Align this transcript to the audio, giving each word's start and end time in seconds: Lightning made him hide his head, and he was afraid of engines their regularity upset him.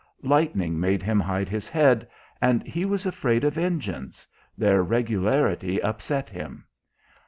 Lightning 0.23 0.79
made 0.79 1.03
him 1.03 1.19
hide 1.19 1.47
his 1.47 1.69
head, 1.69 2.09
and 2.41 2.63
he 2.63 2.85
was 2.85 3.05
afraid 3.05 3.43
of 3.43 3.55
engines 3.55 4.25
their 4.57 4.81
regularity 4.81 5.79
upset 5.83 6.27
him. 6.27 6.65